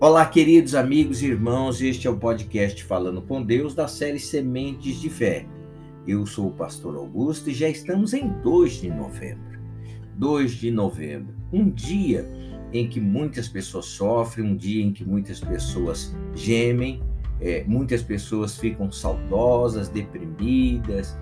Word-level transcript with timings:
Olá, 0.00 0.24
queridos 0.24 0.76
amigos 0.76 1.22
e 1.22 1.26
irmãos, 1.26 1.82
este 1.82 2.06
é 2.06 2.10
o 2.10 2.16
podcast 2.16 2.84
Falando 2.84 3.20
com 3.20 3.42
Deus 3.42 3.74
da 3.74 3.88
série 3.88 4.20
Sementes 4.20 5.00
de 5.00 5.10
Fé. 5.10 5.44
Eu 6.06 6.24
sou 6.24 6.46
o 6.46 6.52
pastor 6.52 6.94
Augusto 6.94 7.50
e 7.50 7.52
já 7.52 7.68
estamos 7.68 8.14
em 8.14 8.28
2 8.40 8.80
de 8.80 8.90
novembro. 8.90 9.58
2 10.14 10.52
de 10.52 10.70
novembro, 10.70 11.34
um 11.52 11.68
dia 11.68 12.30
em 12.72 12.88
que 12.88 13.00
muitas 13.00 13.48
pessoas 13.48 13.86
sofrem, 13.86 14.46
um 14.46 14.56
dia 14.56 14.84
em 14.84 14.92
que 14.92 15.04
muitas 15.04 15.40
pessoas 15.40 16.14
gemem, 16.32 17.02
é, 17.40 17.64
muitas 17.66 18.00
pessoas 18.00 18.56
ficam 18.56 18.92
saudosas, 18.92 19.88
deprimidas, 19.88 21.18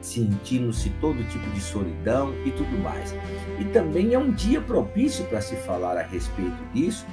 sentindo-se 0.00 0.90
todo 1.00 1.22
tipo 1.28 1.48
de 1.50 1.60
solidão 1.60 2.34
e 2.44 2.50
tudo 2.50 2.76
mais. 2.82 3.14
E 3.60 3.64
também 3.66 4.14
é 4.14 4.18
um 4.18 4.32
dia 4.32 4.60
propício 4.60 5.24
para 5.26 5.40
se 5.40 5.54
falar 5.54 5.96
a 5.96 6.02
respeito 6.02 6.58
disso 6.74 7.06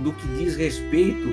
do 0.00 0.12
que 0.12 0.26
diz 0.36 0.56
respeito 0.56 1.28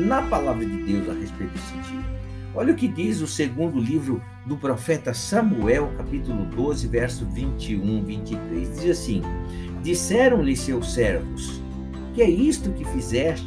na 0.00 0.22
palavra 0.22 0.64
de 0.64 0.76
Deus 0.82 1.08
a 1.08 1.12
respeito 1.12 1.52
desse 1.52 1.90
dia. 1.90 2.12
Olha 2.54 2.72
o 2.72 2.76
que 2.76 2.86
diz 2.86 3.20
o 3.22 3.26
segundo 3.26 3.80
livro 3.80 4.22
do 4.44 4.56
profeta 4.58 5.14
Samuel, 5.14 5.90
capítulo 5.96 6.44
12, 6.44 6.86
verso 6.86 7.24
21, 7.26 8.04
23. 8.04 8.80
Diz 8.80 8.90
assim: 8.90 9.22
Disseram-lhe 9.82 10.54
seus 10.54 10.92
servos: 10.92 11.62
Que 12.14 12.20
é 12.20 12.28
isto 12.28 12.72
que 12.72 12.84
fizeste? 12.84 13.46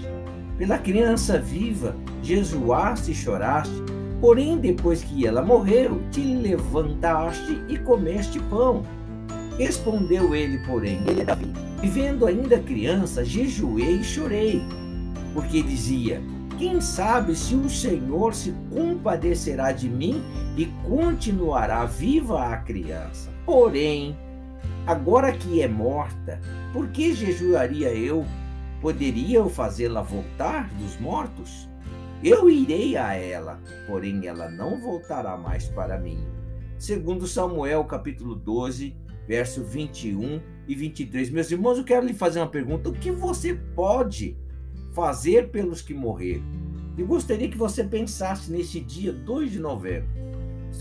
Pela 0.57 0.79
criança 0.79 1.37
viva, 1.37 1.95
jejuaste 2.23 3.11
e 3.11 3.15
choraste, 3.15 3.75
porém, 4.19 4.57
depois 4.57 5.03
que 5.03 5.27
ela 5.27 5.41
morreu, 5.41 6.01
te 6.11 6.21
levantaste 6.21 7.61
e 7.67 7.77
comeste 7.77 8.39
pão. 8.39 8.83
Respondeu 9.57 10.35
ele, 10.35 10.57
porém, 10.65 11.01
ele 11.07 11.21
é 11.21 11.25
Davi 11.25 11.65
Vivendo 11.85 12.25
ainda 12.25 12.59
criança, 12.59 13.23
jejuei 13.23 13.97
e 13.97 14.03
chorei, 14.03 14.59
porque 15.35 15.61
dizia: 15.61 16.19
Quem 16.57 16.81
sabe 16.81 17.35
se 17.35 17.53
o 17.53 17.69
Senhor 17.69 18.33
se 18.33 18.55
compadecerá 18.73 19.71
de 19.71 19.87
mim 19.87 20.23
e 20.57 20.65
continuará 20.83 21.85
viva 21.85 22.47
a 22.47 22.57
criança. 22.57 23.29
Porém, 23.45 24.17
agora 24.87 25.31
que 25.31 25.61
é 25.61 25.67
morta, 25.67 26.39
por 26.73 26.87
que 26.87 27.13
jejuaria 27.13 27.93
eu? 27.93 28.25
Poderia 28.81 29.37
eu 29.37 29.49
fazê-la 29.49 30.01
voltar 30.01 30.67
dos 30.73 30.99
mortos? 30.99 31.69
Eu 32.23 32.49
irei 32.49 32.97
a 32.97 33.13
ela, 33.13 33.59
porém 33.85 34.25
ela 34.25 34.49
não 34.49 34.81
voltará 34.81 35.37
mais 35.37 35.67
para 35.67 35.99
mim. 35.99 36.25
Segundo 36.79 37.27
Samuel, 37.27 37.83
capítulo 37.83 38.35
12, 38.35 38.95
verso 39.27 39.63
21 39.63 40.41
e 40.67 40.75
23. 40.75 41.29
Meus 41.29 41.51
irmãos, 41.51 41.77
eu 41.77 41.83
quero 41.83 42.05
lhe 42.05 42.13
fazer 42.13 42.39
uma 42.39 42.47
pergunta: 42.47 42.89
o 42.89 42.93
que 42.93 43.11
você 43.11 43.55
pode 43.75 44.37
fazer 44.93 45.49
pelos 45.49 45.81
que 45.81 45.93
morreram? 45.93 46.43
Eu 46.97 47.05
gostaria 47.05 47.49
que 47.49 47.57
você 47.57 47.83
pensasse 47.83 48.51
nesse 48.51 48.79
dia 48.79 49.11
2 49.11 49.51
de 49.51 49.59
novembro, 49.59 50.07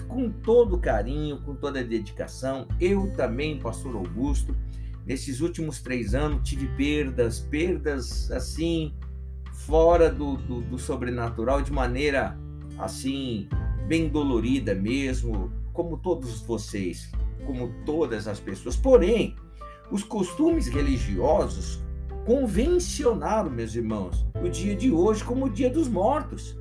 com 0.06 0.30
todo 0.30 0.78
carinho, 0.78 1.40
com 1.40 1.54
toda 1.56 1.82
dedicação. 1.82 2.68
Eu 2.80 3.12
também, 3.12 3.58
Pastor 3.58 3.96
Augusto, 3.96 4.56
nesses 5.04 5.40
últimos 5.40 5.82
três 5.82 6.14
anos 6.14 6.48
tive 6.48 6.68
perdas, 6.76 7.40
perdas 7.40 8.30
assim, 8.30 8.94
fora 9.52 10.08
do, 10.08 10.36
do, 10.36 10.60
do 10.60 10.78
sobrenatural, 10.78 11.60
de 11.62 11.72
maneira 11.72 12.38
assim, 12.78 13.48
bem 13.88 14.08
dolorida 14.08 14.72
mesmo, 14.72 15.50
como 15.72 15.96
todos 15.96 16.40
vocês 16.42 17.10
como 17.44 17.72
todas 17.84 18.26
as 18.26 18.40
pessoas. 18.40 18.76
Porém, 18.76 19.36
os 19.90 20.02
costumes 20.02 20.68
religiosos 20.68 21.82
convencionaram, 22.24 23.50
meus 23.50 23.74
irmãos, 23.74 24.26
o 24.42 24.48
dia 24.48 24.74
de 24.74 24.90
hoje 24.90 25.22
como 25.22 25.46
o 25.46 25.50
dia 25.50 25.70
dos 25.70 25.88
mortos. 25.88 26.58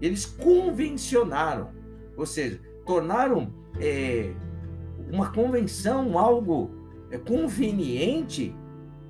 Eles 0.00 0.24
convencionaram, 0.24 1.70
ou 2.16 2.24
seja, 2.24 2.58
tornaram 2.86 3.52
é, 3.78 4.32
uma 5.12 5.30
convenção 5.30 6.18
algo 6.18 6.70
é, 7.10 7.18
conveniente, 7.18 8.54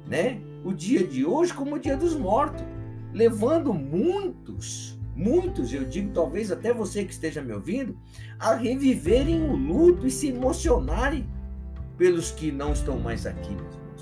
né? 0.06 0.40
O 0.64 0.72
dia 0.72 1.06
de 1.06 1.24
hoje 1.24 1.54
como 1.54 1.76
o 1.76 1.78
dia 1.78 1.96
dos 1.96 2.16
mortos, 2.16 2.64
levando 3.12 3.72
muitos 3.72 4.99
muitos, 5.20 5.72
eu 5.72 5.84
digo 5.84 6.12
talvez 6.14 6.50
até 6.50 6.72
você 6.72 7.04
que 7.04 7.12
esteja 7.12 7.42
me 7.42 7.52
ouvindo, 7.52 7.96
a 8.38 8.54
reviverem 8.54 9.42
o 9.42 9.54
luto 9.54 10.06
e 10.06 10.10
se 10.10 10.28
emocionarem 10.28 11.28
pelos 11.98 12.30
que 12.30 12.50
não 12.50 12.72
estão 12.72 12.98
mais 12.98 13.26
aqui. 13.26 13.54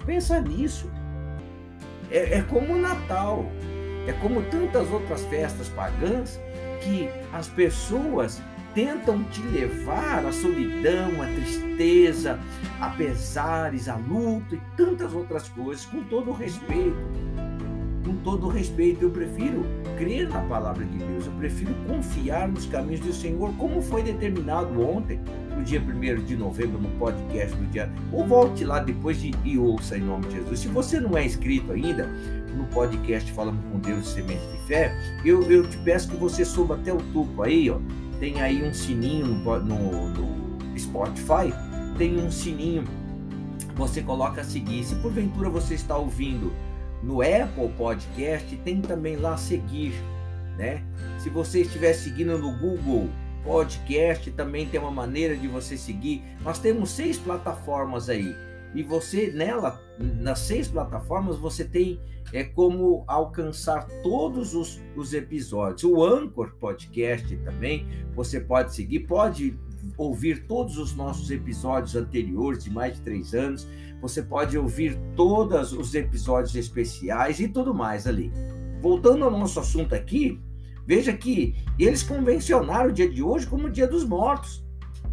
Pensa 0.06 0.40
nisso. 0.40 0.88
É, 2.10 2.38
é 2.38 2.42
como 2.42 2.72
o 2.72 2.78
Natal, 2.78 3.44
é 4.06 4.12
como 4.12 4.42
tantas 4.42 4.90
outras 4.90 5.22
festas 5.24 5.68
pagãs 5.70 6.40
que 6.82 7.08
as 7.32 7.48
pessoas 7.48 8.40
tentam 8.72 9.24
te 9.24 9.42
levar 9.42 10.24
à 10.24 10.32
solidão, 10.32 11.20
à 11.20 11.26
tristeza, 11.26 12.38
a 12.80 12.90
pesares, 12.90 13.88
a 13.88 13.96
luto 13.96 14.54
e 14.54 14.60
tantas 14.76 15.12
outras 15.12 15.48
coisas, 15.48 15.84
com 15.84 16.04
todo 16.04 16.30
o 16.30 16.34
respeito 16.34 16.96
com 18.04 18.16
todo 18.16 18.48
respeito, 18.48 19.04
eu 19.04 19.10
prefiro 19.10 19.64
crer 19.96 20.28
na 20.28 20.40
palavra 20.42 20.84
de 20.84 20.98
Deus, 20.98 21.26
eu 21.26 21.32
prefiro 21.32 21.74
confiar 21.86 22.48
nos 22.48 22.66
caminhos 22.66 23.00
do 23.00 23.12
Senhor, 23.12 23.52
como 23.56 23.82
foi 23.82 24.02
determinado 24.02 24.80
ontem, 24.80 25.20
no 25.56 25.64
dia 25.64 25.80
1 25.80 26.24
de 26.24 26.36
novembro, 26.36 26.80
no 26.80 26.88
podcast 26.98 27.54
do 27.56 27.66
dia. 27.66 27.90
Ou 28.12 28.26
volte 28.26 28.64
lá 28.64 28.80
depois 28.80 29.20
de, 29.20 29.32
e 29.44 29.58
ouça 29.58 29.98
em 29.98 30.02
nome 30.02 30.26
de 30.26 30.36
Jesus. 30.36 30.60
Se 30.60 30.68
você 30.68 31.00
não 31.00 31.16
é 31.16 31.24
inscrito 31.24 31.72
ainda 31.72 32.08
no 32.56 32.64
podcast 32.66 33.30
Falando 33.32 33.60
com 33.70 33.78
Deus 33.78 34.08
Semente 34.08 34.46
de 34.46 34.66
Fé, 34.66 34.92
eu, 35.24 35.42
eu 35.50 35.68
te 35.68 35.76
peço 35.78 36.08
que 36.08 36.16
você 36.16 36.44
suba 36.44 36.76
até 36.76 36.92
o 36.92 36.98
topo 37.12 37.42
aí, 37.42 37.68
ó. 37.68 37.78
Tem 38.20 38.40
aí 38.40 38.62
um 38.62 38.72
sininho 38.72 39.26
no, 39.26 39.58
no, 39.60 40.08
no 40.10 40.78
Spotify, 40.78 41.52
tem 41.96 42.18
um 42.20 42.30
sininho. 42.30 42.84
Você 43.76 44.02
coloca 44.02 44.40
a 44.40 44.44
seguir. 44.44 44.82
Se 44.82 44.96
porventura 44.96 45.48
você 45.48 45.74
está 45.74 45.96
ouvindo 45.96 46.52
no 47.02 47.22
Apple 47.22 47.68
Podcast, 47.76 48.56
tem 48.58 48.80
também 48.80 49.16
lá 49.16 49.36
seguir, 49.36 49.92
né? 50.56 50.82
Se 51.18 51.30
você 51.30 51.62
estiver 51.62 51.92
seguindo 51.92 52.38
no 52.38 52.56
Google 52.58 53.08
Podcast, 53.44 54.30
também 54.32 54.66
tem 54.66 54.80
uma 54.80 54.90
maneira 54.90 55.36
de 55.36 55.48
você 55.48 55.76
seguir. 55.76 56.22
Nós 56.42 56.58
temos 56.58 56.90
seis 56.90 57.18
plataformas 57.18 58.08
aí. 58.08 58.34
E 58.74 58.82
você 58.82 59.30
nela, 59.32 59.80
nas 59.98 60.40
seis 60.40 60.68
plataformas, 60.68 61.38
você 61.38 61.64
tem 61.64 61.98
é 62.32 62.44
como 62.44 63.04
alcançar 63.06 63.86
todos 64.02 64.54
os, 64.54 64.80
os 64.94 65.14
episódios. 65.14 65.84
O 65.84 66.04
Anchor 66.04 66.54
Podcast 66.60 67.34
também, 67.38 67.86
você 68.14 68.38
pode 68.40 68.74
seguir, 68.74 69.00
pode 69.00 69.58
ouvir 69.96 70.46
todos 70.46 70.78
os 70.78 70.94
nossos 70.94 71.30
episódios 71.30 71.96
anteriores 71.96 72.64
de 72.64 72.70
mais 72.70 72.94
de 72.94 73.02
três 73.02 73.34
anos. 73.34 73.66
Você 74.00 74.22
pode 74.22 74.56
ouvir 74.56 74.98
todos 75.16 75.72
os 75.72 75.94
episódios 75.94 76.54
especiais 76.54 77.40
e 77.40 77.48
tudo 77.48 77.74
mais 77.74 78.06
ali. 78.06 78.32
Voltando 78.80 79.24
ao 79.24 79.30
nosso 79.30 79.58
assunto 79.58 79.94
aqui, 79.94 80.40
veja 80.86 81.12
que 81.12 81.56
eles 81.78 82.02
convencionaram 82.02 82.90
o 82.90 82.92
dia 82.92 83.08
de 83.08 83.22
hoje 83.22 83.46
como 83.46 83.66
o 83.66 83.70
dia 83.70 83.86
dos 83.86 84.04
mortos, 84.04 84.64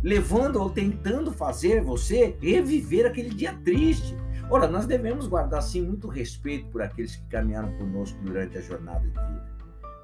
levando 0.03 0.57
ou 0.57 0.69
tentando 0.69 1.31
fazer 1.31 1.81
você 1.81 2.35
reviver 2.39 3.07
aquele 3.07 3.29
dia 3.29 3.53
triste. 3.63 4.15
Ora, 4.49 4.67
nós 4.67 4.85
devemos 4.85 5.27
guardar 5.27 5.63
sim 5.63 5.81
muito 5.81 6.07
respeito 6.07 6.67
por 6.67 6.81
aqueles 6.81 7.15
que 7.15 7.27
caminharam 7.27 7.75
conosco 7.77 8.21
durante 8.21 8.57
a 8.57 8.61
jornada 8.61 8.99
de 8.99 9.07
vida. 9.07 9.55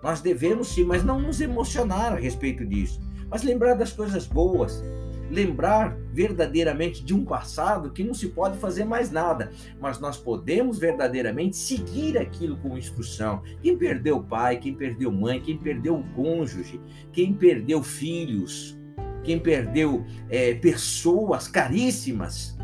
Nós 0.02 0.20
devemos 0.20 0.70
sim, 0.70 0.84
mas 0.84 1.04
não 1.04 1.22
nos 1.22 1.40
emocionar 1.42 2.14
a 2.14 2.16
respeito 2.16 2.66
disso, 2.66 3.00
mas 3.32 3.44
lembrar 3.44 3.76
das 3.76 3.94
coisas 3.94 4.28
boas, 4.28 4.84
lembrar 5.32 5.98
verdadeiramente 6.12 7.04
de 7.04 7.14
um 7.14 7.24
passado 7.24 7.92
que 7.92 8.04
não 8.04 8.14
se 8.14 8.28
pode 8.28 8.58
fazer 8.58 8.84
mais 8.84 9.10
nada, 9.10 9.50
mas 9.80 9.98
nós 10.00 10.18
podemos 10.18 10.78
verdadeiramente 10.78 11.56
seguir 11.56 12.18
aquilo 12.18 12.58
com 12.58 12.78
instrução. 12.78 13.42
Quem 13.62 13.78
perdeu 13.78 14.22
pai, 14.22 14.58
quem 14.58 14.76
perdeu 14.76 15.10
mãe, 15.10 15.40
quem 15.40 15.58
perdeu 15.58 15.96
o 15.96 16.04
cônjuge, 16.14 16.82
quem 17.14 17.34
perdeu 17.34 17.82
filhos, 17.82 18.78
quem 19.24 19.40
perdeu 19.40 20.04
é, 20.30 20.54
pessoas 20.56 21.48
caríssimas, 21.48 22.58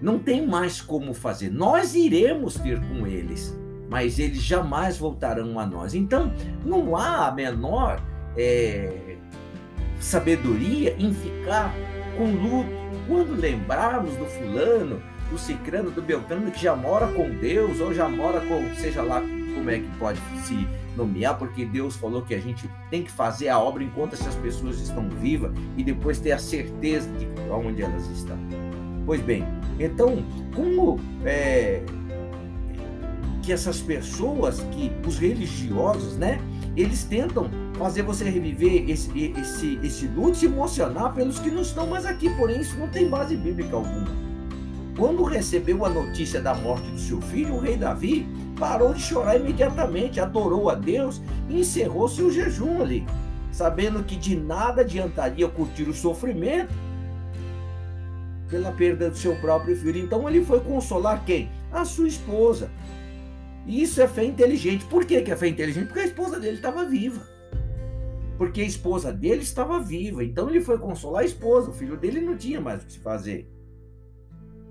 não 0.00 0.18
tem 0.18 0.46
mais 0.46 0.80
como 0.80 1.12
fazer. 1.12 1.50
Nós 1.50 1.94
iremos 1.94 2.54
ter 2.54 2.80
com 2.88 3.06
eles, 3.06 3.58
mas 3.90 4.18
eles 4.18 4.42
jamais 4.42 4.96
voltarão 4.96 5.58
a 5.58 5.66
nós. 5.66 5.94
Então, 5.94 6.32
não 6.64 6.96
há 6.96 7.28
a 7.28 7.32
menor. 7.32 8.02
É, 8.36 9.07
sabedoria 10.00 10.94
em 10.98 11.12
ficar 11.12 11.74
com 12.16 12.30
luto. 12.30 12.70
Quando 13.06 13.40
lembrarmos 13.40 14.14
do 14.16 14.26
fulano, 14.26 15.02
do 15.30 15.38
cicrano, 15.38 15.90
do 15.90 16.02
beltrano 16.02 16.50
que 16.50 16.62
já 16.62 16.76
mora 16.76 17.06
com 17.08 17.30
Deus 17.30 17.80
ou 17.80 17.94
já 17.94 18.08
mora 18.08 18.40
com, 18.40 18.74
seja 18.74 19.02
lá 19.02 19.22
como 19.54 19.70
é 19.70 19.78
que 19.78 19.88
pode 19.98 20.20
se 20.44 20.66
nomear, 20.96 21.38
porque 21.38 21.64
Deus 21.64 21.96
falou 21.96 22.22
que 22.22 22.34
a 22.34 22.40
gente 22.40 22.68
tem 22.90 23.02
que 23.02 23.10
fazer 23.10 23.48
a 23.48 23.58
obra 23.58 23.82
enquanto 23.82 24.14
essas 24.14 24.34
pessoas 24.36 24.80
estão 24.80 25.08
vivas 25.08 25.52
e 25.76 25.84
depois 25.84 26.18
ter 26.18 26.32
a 26.32 26.38
certeza 26.38 27.08
de 27.12 27.26
onde 27.50 27.82
elas 27.82 28.06
estão. 28.10 28.36
Pois 29.06 29.20
bem, 29.22 29.44
então, 29.78 30.22
como 30.54 31.00
é, 31.24 31.82
que 33.42 33.52
essas 33.52 33.80
pessoas, 33.80 34.60
que 34.72 34.92
os 35.06 35.18
religiosos, 35.18 36.16
né? 36.16 36.40
Eles 36.76 37.04
tentam 37.04 37.50
fazer 37.76 38.02
você 38.02 38.24
reviver 38.28 38.88
esse, 38.88 39.10
esse, 39.36 39.78
esse 39.82 40.06
luto, 40.06 40.36
se 40.36 40.46
emocionar 40.46 41.14
pelos 41.14 41.38
que 41.38 41.50
não 41.50 41.62
estão 41.62 41.86
mais 41.86 42.06
aqui. 42.06 42.28
Porém, 42.36 42.60
isso 42.60 42.76
não 42.78 42.88
tem 42.88 43.08
base 43.08 43.36
bíblica 43.36 43.76
alguma. 43.76 44.28
Quando 44.96 45.22
recebeu 45.22 45.84
a 45.84 45.88
notícia 45.88 46.40
da 46.40 46.54
morte 46.54 46.90
do 46.90 46.98
seu 46.98 47.20
filho, 47.20 47.54
o 47.54 47.60
rei 47.60 47.76
Davi 47.76 48.26
parou 48.58 48.92
de 48.92 49.00
chorar 49.00 49.36
imediatamente, 49.36 50.18
adorou 50.18 50.68
a 50.68 50.74
Deus 50.74 51.22
e 51.48 51.60
encerrou 51.60 52.08
seu 52.08 52.32
jejum 52.32 52.82
ali, 52.82 53.06
sabendo 53.52 54.02
que 54.02 54.16
de 54.16 54.36
nada 54.36 54.80
adiantaria 54.82 55.46
curtir 55.46 55.84
o 55.84 55.94
sofrimento 55.94 56.74
pela 58.50 58.72
perda 58.72 59.08
do 59.08 59.16
seu 59.16 59.36
próprio 59.36 59.76
filho. 59.76 60.00
Então 60.00 60.28
ele 60.28 60.44
foi 60.44 60.58
consolar 60.60 61.24
quem? 61.24 61.48
A 61.70 61.84
sua 61.84 62.08
esposa. 62.08 62.68
Isso 63.68 64.00
é 64.00 64.08
fé 64.08 64.24
inteligente. 64.24 64.86
Por 64.86 65.04
que, 65.04 65.20
que 65.20 65.30
é 65.30 65.36
fé 65.36 65.48
inteligente? 65.48 65.86
Porque 65.86 66.00
a 66.00 66.06
esposa 66.06 66.40
dele 66.40 66.56
estava 66.56 66.86
viva. 66.86 67.28
Porque 68.38 68.62
a 68.62 68.64
esposa 68.64 69.12
dele 69.12 69.42
estava 69.42 69.78
viva. 69.78 70.24
Então 70.24 70.48
ele 70.48 70.62
foi 70.62 70.78
consolar 70.78 71.22
a 71.22 71.26
esposa. 71.26 71.70
O 71.70 71.74
filho 71.74 71.96
dele 71.96 72.22
não 72.22 72.34
tinha 72.34 72.62
mais 72.62 72.82
o 72.82 72.86
que 72.86 72.94
se 72.94 72.98
fazer. 72.98 73.46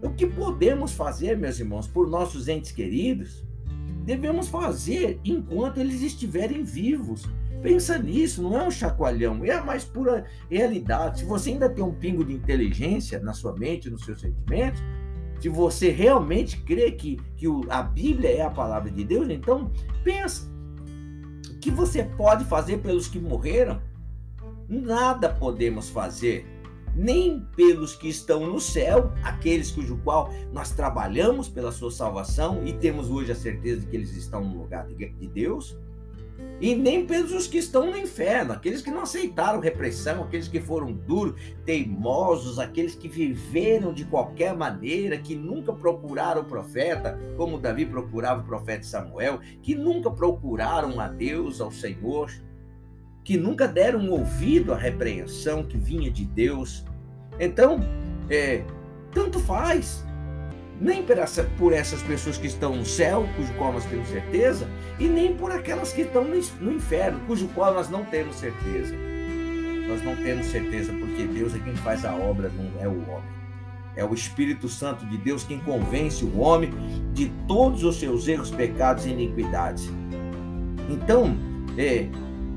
O 0.02 0.10
que 0.10 0.26
podemos 0.26 0.94
fazer, 0.94 1.38
meus 1.38 1.60
irmãos, 1.60 1.88
por 1.88 2.08
nossos 2.10 2.48
entes 2.48 2.72
queridos, 2.72 3.46
devemos 4.04 4.48
fazer 4.48 5.20
enquanto 5.24 5.80
eles 5.80 6.02
estiverem 6.02 6.64
vivos. 6.64 7.24
Pensa 7.62 7.98
nisso, 7.98 8.42
não 8.42 8.58
é 8.58 8.64
um 8.64 8.72
chacoalhão, 8.72 9.44
é 9.44 9.52
a 9.52 9.64
mais 9.64 9.84
pura 9.84 10.26
realidade. 10.50 11.20
Se 11.20 11.26
você 11.26 11.52
ainda 11.52 11.70
tem 11.70 11.84
um 11.84 11.94
pingo 11.94 12.24
de 12.24 12.34
inteligência 12.34 13.20
na 13.20 13.34
sua 13.34 13.54
mente, 13.56 13.90
nos 13.90 14.06
seus 14.06 14.22
sentimentos, 14.22 14.82
se 15.40 15.50
você 15.50 15.90
realmente 15.90 16.58
crê 16.62 16.92
que, 16.92 17.18
que 17.36 17.48
o, 17.48 17.62
a 17.70 17.82
Bíblia 17.84 18.30
é 18.30 18.42
a 18.42 18.50
palavra 18.50 18.90
de 18.90 19.04
Deus, 19.04 19.30
então 19.30 19.72
pensa. 20.04 20.48
O 21.52 21.60
que 21.60 21.72
você 21.72 22.04
pode 22.04 22.46
fazer 22.46 22.78
pelos 22.78 23.08
que 23.08 23.20
morreram? 23.20 23.82
Nada 24.70 25.30
podemos 25.30 25.90
fazer, 25.90 26.46
nem 26.96 27.42
pelos 27.56 27.96
que 27.96 28.10
estão 28.10 28.48
no 28.48 28.60
céu, 28.60 29.14
aqueles 29.24 29.72
cujo 29.72 29.98
qual 30.04 30.32
nós 30.52 30.72
trabalhamos 30.72 31.48
pela 31.48 31.72
sua 31.72 31.92
salvação 31.92 32.66
e 32.66 32.74
temos 32.74 33.10
hoje 33.10 33.32
a 33.32 33.36
certeza 33.36 33.82
de 33.82 33.88
que 33.88 33.96
eles 33.96 34.16
estão 34.16 34.44
no 34.44 34.62
lugar 34.62 34.88
de 34.88 35.28
Deus, 35.28 35.78
e 36.60 36.74
nem 36.74 37.06
pelos 37.06 37.48
que 37.48 37.58
estão 37.58 37.92
no 37.92 37.98
inferno, 37.98 38.54
aqueles 38.54 38.82
que 38.82 38.90
não 38.90 39.02
aceitaram 39.02 39.60
repressão, 39.60 40.24
aqueles 40.24 40.48
que 40.48 40.60
foram 40.60 40.92
duros, 40.92 41.40
teimosos, 41.64 42.58
aqueles 42.58 42.96
que 42.96 43.08
viveram 43.08 43.94
de 43.94 44.06
qualquer 44.06 44.56
maneira, 44.56 45.18
que 45.18 45.36
nunca 45.36 45.72
procuraram 45.72 46.42
o 46.42 46.46
profeta, 46.46 47.20
como 47.36 47.60
Davi 47.60 47.86
procurava 47.86 48.42
o 48.42 48.46
profeta 48.46 48.84
Samuel, 48.84 49.40
que 49.62 49.76
nunca 49.76 50.10
procuraram 50.10 51.00
a 51.00 51.08
Deus, 51.08 51.62
ao 51.62 51.72
Senhor, 51.72 52.32
que 53.24 53.38
nunca 53.38 53.68
deram 53.68 54.10
ouvido 54.10 54.74
à 54.74 54.78
repreensão 54.78 55.64
que 55.64 55.78
vinha 55.78 56.10
de 56.10 56.26
Deus. 56.26 56.84
Então, 57.40 57.80
é, 58.30 58.64
tanto 59.12 59.40
faz 59.40 60.07
nem 60.80 61.04
por, 61.04 61.16
por 61.58 61.74
essas 61.74 62.02
pessoas 62.04 62.38
que 62.38 62.48
estão 62.48 62.76
no 62.76 62.86
céu, 62.86 63.28
cujo 63.36 63.52
qual 63.54 63.74
nós 63.74 63.86
temos 63.86 64.08
certeza, 64.10 64.68
e 65.00 65.08
nem 65.08 65.36
por 65.36 65.52
aquelas 65.52 65.92
que 65.92 66.02
estão 66.02 66.24
no, 66.24 66.40
no 66.62 66.72
inferno, 66.72 67.20
cujo 67.28 67.48
qual 67.50 67.74
nós 67.74 67.90
não 67.90 68.06
temos 68.06 68.36
certeza. 68.36 68.96
Nós 69.88 70.04
não 70.04 70.16
temos 70.18 70.48
certeza, 70.48 70.94
porque 70.94 71.24
Deus 71.24 71.56
é 71.56 71.60
quem 71.60 71.76
faz 71.76 72.06
a 72.06 72.14
obra, 72.14 72.50
não 72.50 72.82
é 72.82 72.88
o 72.88 73.10
homem. 73.10 73.38
É 73.96 74.06
o 74.06 74.14
Espírito 74.14 74.70
Santo 74.70 75.06
de 75.08 75.18
Deus 75.18 75.44
quem 75.44 75.60
convence 75.60 76.24
o 76.24 76.40
homem 76.40 76.72
de 77.14 77.32
todos 77.48 77.84
os 77.84 78.00
seus 78.00 78.28
erros, 78.28 78.52
pecados 78.52 79.06
e 79.06 79.10
iniquidades. 79.10 79.90
Então, 80.88 81.36
é, 81.78 82.08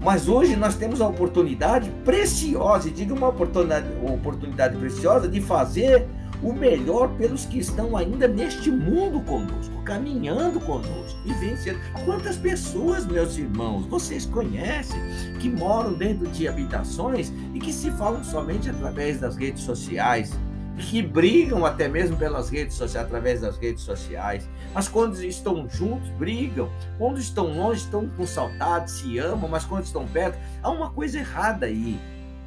mas 0.03 0.29
hoje 0.29 0.57
nós 0.57 0.77
temos 0.77 1.01
a 1.01 1.07
oportunidade 1.07 1.91
preciosa, 2.05 2.89
e 2.89 2.91
diga 2.91 3.15
uma 3.15 3.29
oportunidade, 3.29 3.87
uma 4.03 4.13
oportunidade 4.13 4.77
preciosa 4.77 5.29
de 5.29 5.41
fazer 5.41 6.07
o 6.43 6.53
melhor 6.53 7.09
pelos 7.17 7.45
que 7.45 7.59
estão 7.59 7.97
ainda 7.97 8.27
neste 8.27 8.71
mundo 8.71 9.21
conosco, 9.21 9.83
caminhando 9.83 10.61
conosco 10.61 11.19
e 11.25 11.33
vencendo. 11.35 11.79
Quantas 12.05 12.37
pessoas, 12.37 13.07
meus 13.07 13.37
irmãos, 13.37 13.87
vocês 13.87 14.27
conhecem 14.27 15.01
que 15.41 15.49
moram 15.49 15.93
dentro 15.93 16.27
de 16.29 16.49
habitações 16.49 17.33
e 17.55 17.59
que 17.59 17.73
se 17.73 17.91
falam 17.93 18.25
somente 18.25 18.71
através 18.71 19.21
das 19.21 19.37
redes 19.37 19.63
sociais? 19.63 20.33
que 20.81 21.03
brigam 21.03 21.67
até 21.67 21.87
mesmo 21.89 22.17
pelas 22.17 22.49
redes 22.49 22.75
sociais, 22.75 23.07
através 23.07 23.43
das 23.43 23.59
redes 23.59 23.83
sociais. 23.83 24.49
Mas 24.73 24.89
quando 24.89 25.23
estão 25.23 25.69
juntos, 25.69 26.09
brigam. 26.11 26.71
Quando 26.97 27.19
estão 27.19 27.55
longe, 27.55 27.83
estão 27.83 28.09
com 28.09 28.27
saudade, 28.27 28.91
se 28.91 29.19
amam, 29.19 29.49
mas 29.49 29.65
quando 29.65 29.85
estão 29.85 30.07
perto, 30.07 30.39
há 30.63 30.71
uma 30.71 30.91
coisa 30.91 31.19
errada 31.19 31.67
aí. 31.67 32.01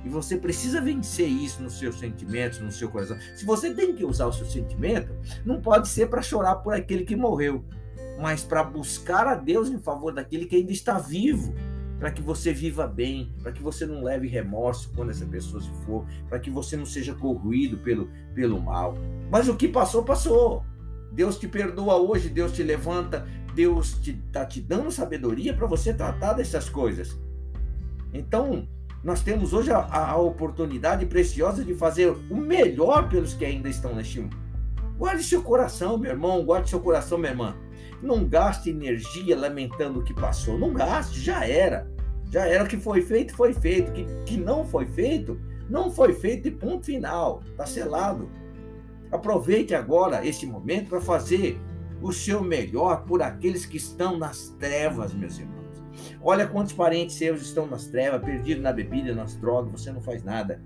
E 0.03 0.09
você 0.09 0.37
precisa 0.37 0.81
vencer 0.81 1.27
isso 1.27 1.61
nos 1.61 1.79
seus 1.79 1.97
sentimentos, 1.97 2.59
no 2.59 2.71
seu 2.71 2.89
coração. 2.89 3.17
Se 3.35 3.45
você 3.45 3.73
tem 3.73 3.95
que 3.95 4.03
usar 4.03 4.27
o 4.27 4.33
seu 4.33 4.45
sentimento, 4.45 5.13
não 5.45 5.61
pode 5.61 5.87
ser 5.87 6.07
para 6.07 6.21
chorar 6.21 6.55
por 6.57 6.73
aquele 6.73 7.05
que 7.05 7.15
morreu, 7.15 7.63
mas 8.19 8.43
para 8.43 8.63
buscar 8.63 9.27
a 9.27 9.35
Deus 9.35 9.69
em 9.69 9.79
favor 9.79 10.13
daquele 10.13 10.45
que 10.45 10.57
ainda 10.57 10.71
está 10.71 10.97
vivo, 10.97 11.53
para 11.99 12.11
que 12.11 12.21
você 12.21 12.51
viva 12.51 12.85
bem, 12.85 13.33
para 13.41 13.53
que 13.53 13.63
você 13.63 13.85
não 13.85 14.03
leve 14.03 14.27
remorso 14.27 14.91
quando 14.93 15.11
essa 15.11 15.25
pessoa 15.25 15.61
se 15.61 15.69
for, 15.85 16.05
para 16.27 16.37
que 16.37 16.49
você 16.49 16.75
não 16.75 16.85
seja 16.85 17.13
corroído 17.13 17.77
pelo, 17.77 18.09
pelo 18.35 18.61
mal. 18.61 18.95
Mas 19.31 19.47
o 19.47 19.55
que 19.55 19.69
passou, 19.69 20.03
passou. 20.03 20.65
Deus 21.13 21.37
te 21.37 21.47
perdoa 21.47 21.95
hoje, 21.95 22.27
Deus 22.27 22.51
te 22.51 22.63
levanta, 22.63 23.25
Deus 23.55 23.91
está 23.91 24.01
te, 24.01 24.13
tá 24.31 24.45
te 24.45 24.61
dando 24.61 24.91
sabedoria 24.91 25.53
para 25.53 25.67
você 25.67 25.93
tratar 25.93 26.33
dessas 26.33 26.67
coisas. 26.67 27.17
Então, 28.11 28.67
nós 29.03 29.21
temos 29.21 29.51
hoje 29.51 29.69
a, 29.69 29.79
a, 29.79 30.17
oportunidade 30.17 31.05
preciosa 31.05 31.63
de 31.63 31.75
fazer 31.75 32.09
o 32.29 32.37
melhor 32.37 33.09
pelos 33.09 33.33
que 33.33 33.43
ainda 33.43 33.67
estão 33.67 33.93
neste 33.93 34.21
mundo. 34.21 34.37
Guarde 34.97 35.23
seu 35.23 35.43
coração, 35.43 35.97
meu 35.97 36.11
irmão, 36.11 36.45
guarde 36.45 36.69
seu 36.69 36.79
coração, 36.79 37.17
minha 37.17 37.31
irmã. 37.31 37.55
Não 38.01 38.25
gaste 38.25 38.69
energia 38.69 39.37
lamentando 39.37 39.99
o 39.99 40.03
que 40.03 40.13
passou. 40.13 40.57
Não 40.57 40.71
gaste, 40.73 41.19
já 41.19 41.45
era. 41.45 41.91
Já 42.31 42.45
era 42.45 42.63
o 42.63 42.67
que 42.67 42.77
foi 42.77 43.01
feito, 43.01 43.35
foi 43.35 43.53
feito. 43.53 43.89
O 43.89 43.93
que, 43.93 44.05
que 44.25 44.37
não 44.37 44.65
foi 44.65 44.85
feito, 44.85 45.39
não 45.69 45.91
foi 45.91 46.13
feito 46.13 46.47
e 46.47 46.51
ponto 46.51 46.85
final. 46.85 47.41
Está 47.51 47.65
selado. 47.65 48.29
Aproveite 49.11 49.75
agora 49.75 50.25
esse 50.25 50.45
momento 50.45 50.89
para 50.89 51.01
fazer 51.01 51.59
o 52.01 52.11
seu 52.13 52.41
melhor 52.41 53.03
por 53.03 53.21
aqueles 53.21 53.65
que 53.65 53.77
estão 53.77 54.17
nas 54.17 54.49
trevas, 54.59 55.13
meus 55.13 55.37
irmãos. 55.37 55.62
Olha 56.21 56.47
quantos 56.47 56.73
parentes 56.73 57.15
seus 57.15 57.41
estão 57.41 57.67
nas 57.67 57.87
trevas, 57.87 58.23
perdidos 58.23 58.63
na 58.63 58.71
bebida, 58.71 59.13
nas 59.13 59.35
drogas, 59.35 59.71
você 59.71 59.91
não 59.91 60.01
faz 60.01 60.23
nada. 60.23 60.61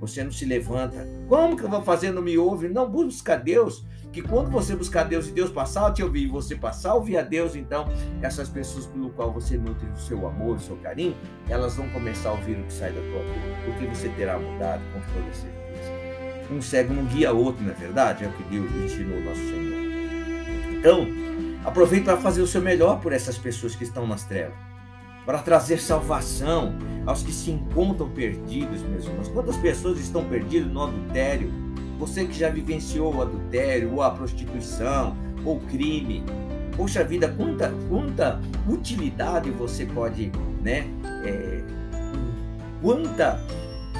Você 0.00 0.22
não 0.22 0.30
se 0.30 0.44
levanta. 0.44 1.08
Como 1.28 1.56
que 1.56 1.62
eu 1.62 1.70
vou 1.70 1.82
fazer? 1.82 2.10
Não 2.10 2.20
me 2.20 2.36
ouve? 2.36 2.68
Não 2.68 2.90
busca 2.90 3.36
Deus. 3.36 3.86
Que 4.12 4.22
quando 4.22 4.50
você 4.50 4.76
buscar 4.76 5.04
Deus 5.04 5.28
e 5.28 5.32
Deus 5.32 5.50
passar 5.50 5.86
a 5.86 5.92
te 5.92 6.02
ouvir 6.02 6.24
e 6.24 6.28
você 6.28 6.54
passar 6.54 6.90
a 6.90 6.94
ouvir 6.94 7.16
a 7.16 7.22
Deus, 7.22 7.56
então 7.56 7.86
essas 8.22 8.48
pessoas 8.48 8.86
pelo 8.86 9.10
qual 9.10 9.32
você 9.32 9.56
nutre 9.56 9.88
o 9.88 9.96
seu 9.96 10.26
amor, 10.26 10.56
o 10.56 10.60
seu 10.60 10.76
carinho, 10.76 11.16
elas 11.48 11.76
vão 11.76 11.88
começar 11.88 12.28
a 12.28 12.32
ouvir 12.32 12.58
o 12.58 12.64
que 12.64 12.72
sai 12.72 12.92
da 12.92 13.00
tua 13.00 13.20
boca. 13.20 13.64
Porque 13.64 13.86
você 13.86 14.08
terá 14.10 14.38
mudado 14.38 14.82
com 14.92 15.00
toda 15.12 15.32
certeza. 15.32 15.64
Um 16.50 16.60
cego 16.60 16.92
não 16.92 17.06
guia 17.06 17.32
outro, 17.32 17.64
não 17.64 17.72
é 17.72 17.74
verdade? 17.74 18.24
É 18.24 18.28
o 18.28 18.32
que 18.32 18.42
Deus 18.44 18.70
ensinou 18.84 19.20
nosso 19.20 19.40
Senhor. 19.40 19.84
Então, 20.78 21.23
aproveite 21.64 22.04
para 22.04 22.16
fazer 22.16 22.42
o 22.42 22.46
seu 22.46 22.60
melhor 22.60 23.00
por 23.00 23.12
essas 23.12 23.38
pessoas 23.38 23.74
que 23.74 23.84
estão 23.84 24.06
nas 24.06 24.24
trevas 24.24 24.74
para 25.24 25.38
trazer 25.38 25.80
salvação 25.80 26.74
aos 27.06 27.22
que 27.22 27.32
se 27.32 27.50
encontram 27.50 28.08
perdidos, 28.10 28.82
meus 28.82 29.04
irmãos. 29.04 29.28
Quantas 29.28 29.56
pessoas 29.56 29.98
estão 29.98 30.24
perdidas 30.24 30.70
no 30.70 30.82
adultério? 30.82 31.50
Você 31.98 32.26
que 32.26 32.34
já 32.34 32.50
vivenciou 32.50 33.14
o 33.14 33.22
adultério, 33.22 33.94
ou 33.94 34.02
a 34.02 34.10
prostituição, 34.10 35.16
ou 35.44 35.60
crime. 35.60 36.24
Poxa 36.76 37.04
vida, 37.04 37.28
quanta, 37.28 37.72
quanta 37.88 38.40
utilidade 38.68 39.50
você 39.50 39.86
pode, 39.86 40.30
né? 40.60 40.86
É, 41.24 41.62
quanta 42.82 43.40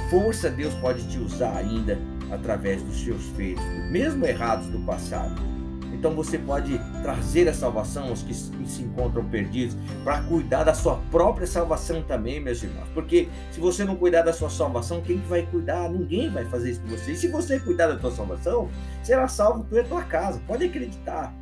força 0.09 0.49
Deus 0.49 0.73
pode 0.75 1.07
te 1.07 1.17
usar 1.17 1.55
ainda 1.57 1.97
através 2.31 2.83
dos 2.83 3.01
seus 3.01 3.23
feitos, 3.29 3.63
mesmo 3.89 4.25
errados 4.25 4.67
do 4.67 4.79
passado. 4.79 5.54
Então 5.95 6.13
você 6.13 6.37
pode 6.37 6.77
trazer 7.01 7.47
a 7.47 7.53
salvação 7.53 8.09
aos 8.09 8.21
que 8.21 8.33
se 8.33 8.83
encontram 8.83 9.23
perdidos, 9.25 9.75
para 10.03 10.21
cuidar 10.23 10.63
da 10.63 10.73
sua 10.73 10.97
própria 11.09 11.47
salvação 11.47 12.03
também, 12.03 12.39
meus 12.39 12.61
irmãos. 12.61 12.87
Porque 12.93 13.29
se 13.51 13.59
você 13.59 13.83
não 13.85 13.95
cuidar 13.95 14.21
da 14.21 14.33
sua 14.33 14.49
salvação, 14.49 15.01
quem 15.01 15.17
vai 15.21 15.43
cuidar? 15.43 15.89
Ninguém 15.89 16.29
vai 16.29 16.45
fazer 16.45 16.71
isso 16.71 16.81
por 16.81 16.91
você. 16.91 17.13
E 17.13 17.17
se 17.17 17.27
você 17.29 17.59
cuidar 17.59 17.87
da 17.87 17.97
tua 17.97 18.11
salvação, 18.11 18.69
será 19.03 19.27
salvo 19.27 19.63
tu 19.63 19.75
e 19.75 19.79
a 19.79 19.83
tua 19.83 20.03
casa. 20.03 20.41
Pode 20.45 20.65
acreditar. 20.65 21.33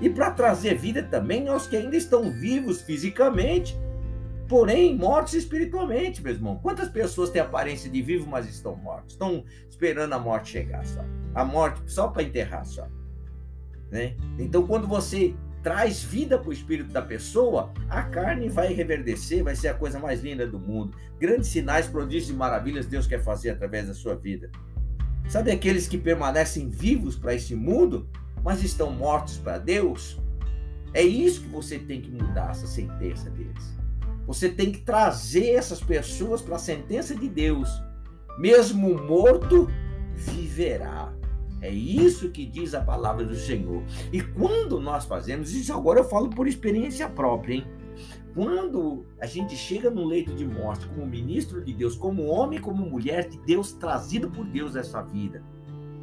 E 0.00 0.08
para 0.08 0.30
trazer 0.30 0.76
vida 0.76 1.02
também 1.02 1.48
aos 1.48 1.66
que 1.66 1.76
ainda 1.76 1.96
estão 1.96 2.30
vivos 2.30 2.82
fisicamente, 2.82 3.76
porém 4.48 4.96
mortos 4.96 5.34
espiritualmente, 5.34 6.22
meu 6.22 6.32
irmão. 6.32 6.60
Quantas 6.62 6.88
pessoas 6.88 7.30
têm 7.30 7.42
aparência 7.42 7.90
de 7.90 8.00
vivo, 8.02 8.28
mas 8.30 8.48
estão 8.48 8.76
mortos? 8.76 9.14
Estão 9.14 9.42
esperando 9.68 10.12
a 10.12 10.18
morte 10.18 10.50
chegar 10.52 10.84
só. 10.86 11.04
A 11.34 11.44
morte 11.44 11.82
só 11.86 12.08
para 12.08 12.22
enterrar 12.22 12.64
só. 12.64 12.86
Né? 13.90 14.16
Então, 14.38 14.66
quando 14.66 14.86
você 14.86 15.34
traz 15.62 16.02
vida 16.02 16.38
para 16.38 16.50
o 16.50 16.52
espírito 16.52 16.92
da 16.92 17.02
pessoa, 17.02 17.72
a 17.88 18.02
carne 18.02 18.48
vai 18.48 18.72
reverdecer, 18.72 19.42
vai 19.42 19.56
ser 19.56 19.68
a 19.68 19.74
coisa 19.74 19.98
mais 19.98 20.22
linda 20.22 20.46
do 20.46 20.58
mundo. 20.58 20.96
Grandes 21.18 21.48
sinais, 21.48 21.88
prodígios 21.88 22.30
e 22.30 22.34
maravilhas 22.34 22.86
Deus 22.86 23.06
quer 23.06 23.20
fazer 23.22 23.50
através 23.50 23.88
da 23.88 23.94
sua 23.94 24.14
vida. 24.14 24.50
Sabe 25.28 25.50
aqueles 25.50 25.88
que 25.88 25.98
permanecem 25.98 26.68
vivos 26.68 27.16
para 27.16 27.34
esse 27.34 27.54
mundo, 27.54 28.08
mas 28.44 28.62
estão 28.62 28.92
mortos 28.92 29.38
para 29.38 29.58
Deus? 29.58 30.20
É 30.94 31.02
isso 31.02 31.42
que 31.42 31.48
você 31.48 31.78
tem 31.78 32.00
que 32.00 32.10
mudar, 32.10 32.50
essa 32.52 32.66
sentença 32.66 33.28
deles. 33.30 33.74
Você 34.26 34.48
tem 34.48 34.70
que 34.70 34.82
trazer 34.82 35.50
essas 35.50 35.80
pessoas 35.80 36.40
para 36.40 36.56
a 36.56 36.60
sentença 36.60 37.14
de 37.14 37.28
Deus. 37.28 37.68
Mesmo 38.38 38.94
morto, 39.02 39.68
viverá. 40.14 41.05
É 41.60 41.70
isso 41.70 42.30
que 42.30 42.44
diz 42.44 42.74
a 42.74 42.80
palavra 42.80 43.24
do 43.24 43.34
Senhor. 43.34 43.82
E 44.12 44.20
quando 44.20 44.80
nós 44.80 45.04
fazemos 45.04 45.54
isso, 45.54 45.72
agora 45.72 46.00
eu 46.00 46.04
falo 46.04 46.28
por 46.28 46.46
experiência 46.46 47.08
própria, 47.08 47.54
hein? 47.54 47.66
Quando 48.34 49.06
a 49.18 49.26
gente 49.26 49.56
chega 49.56 49.88
no 49.88 50.04
leito 50.04 50.34
de 50.34 50.46
morte 50.46 50.86
como 50.88 51.06
ministro 51.06 51.64
de 51.64 51.72
Deus, 51.72 51.96
como 51.96 52.26
homem, 52.26 52.60
como 52.60 52.84
mulher 52.84 53.28
de 53.28 53.38
Deus, 53.38 53.72
trazido 53.72 54.30
por 54.30 54.44
Deus 54.44 54.76
essa 54.76 55.00
vida, 55.00 55.42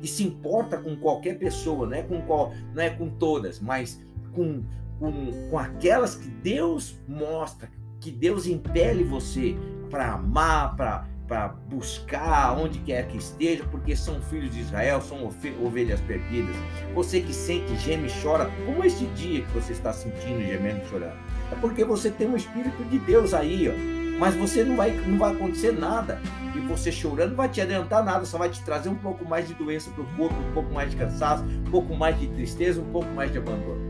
e 0.01 0.07
se 0.07 0.23
importa 0.23 0.77
com 0.77 0.95
qualquer 0.95 1.37
pessoa, 1.37 1.87
não 1.87 1.95
é 1.95 2.01
com, 2.01 2.21
qual, 2.23 2.51
não 2.73 2.81
é 2.81 2.89
com 2.89 3.07
todas, 3.07 3.59
mas 3.59 4.03
com, 4.33 4.63
com, 4.99 5.49
com 5.49 5.59
aquelas 5.59 6.15
que 6.15 6.27
Deus 6.27 6.99
mostra, 7.07 7.69
que 7.99 8.11
Deus 8.11 8.47
impele 8.47 9.03
você 9.03 9.55
para 9.89 10.13
amar, 10.13 10.75
para 10.75 11.07
para 11.27 11.49
buscar 11.69 12.57
onde 12.57 12.79
quer 12.79 13.07
que 13.07 13.17
esteja, 13.17 13.63
porque 13.71 13.95
são 13.95 14.21
filhos 14.21 14.53
de 14.53 14.61
Israel, 14.61 15.01
são 15.01 15.29
ovelhas 15.63 16.01
perdidas. 16.01 16.55
Você 16.93 17.21
que 17.21 17.33
sente, 17.33 17.75
geme 17.77 18.07
e 18.07 18.21
chora, 18.21 18.51
como 18.65 18.83
este 18.83 19.05
dia 19.07 19.43
que 19.43 19.51
você 19.53 19.73
está 19.73 19.93
sentindo, 19.93 20.41
gemendo 20.41 20.81
e 20.83 20.89
chorando. 20.89 21.17
É 21.51 21.55
porque 21.55 21.83
você 21.83 22.09
tem 22.09 22.27
um 22.27 22.35
Espírito 22.35 22.83
de 22.85 22.99
Deus 22.99 23.33
aí, 23.33 23.69
ó. 23.69 24.19
Mas 24.19 24.35
você 24.35 24.63
não 24.63 24.75
vai, 24.75 24.91
não 24.91 25.17
vai 25.17 25.33
acontecer 25.33 25.71
nada. 25.71 26.21
E 26.55 26.59
você 26.59 26.91
chorando 26.91 27.29
não 27.29 27.37
vai 27.37 27.49
te 27.49 27.59
adiantar 27.61 28.03
nada, 28.03 28.25
só 28.25 28.37
vai 28.37 28.49
te 28.49 28.63
trazer 28.63 28.89
um 28.89 28.95
pouco 28.95 29.25
mais 29.25 29.47
de 29.47 29.55
doença 29.55 29.89
para 29.91 30.03
o 30.03 30.07
corpo, 30.15 30.35
um 30.35 30.53
pouco 30.53 30.71
mais 30.71 30.91
de 30.91 30.97
cansaço, 30.97 31.43
um 31.43 31.71
pouco 31.71 31.95
mais 31.95 32.19
de 32.19 32.27
tristeza, 32.27 32.79
um 32.79 32.91
pouco 32.91 33.09
mais 33.13 33.31
de 33.31 33.39
abandono. 33.39 33.81